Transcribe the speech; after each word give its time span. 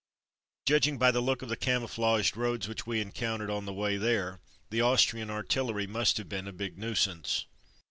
Judging 0.65 0.97
by 0.97 1.11
the 1.11 1.21
look 1.21 1.43
of 1.43 1.49
the 1.49 1.55
camouflaged 1.55 2.35
roads 2.35 2.67
which 2.67 2.87
we 2.87 2.99
encountered 2.99 3.51
on 3.51 3.65
the 3.65 3.71
way 3.71 3.97
there, 3.97 4.39
the 4.71 4.81
Austrian 4.81 5.29
artillery 5.29 5.85
must 5.85 6.17
have 6.17 6.27
been 6.27 6.47
a 6.47 6.51
big 6.51 6.75
nuisance. 6.75 7.45